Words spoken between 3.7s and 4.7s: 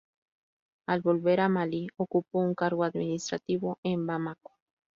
en Bamako.